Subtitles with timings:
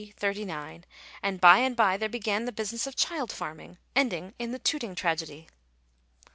[0.17, 0.83] 39;
[1.21, 4.95] and by and by there began the business of child farming, ending in the Tooting
[4.95, 5.47] tragedy.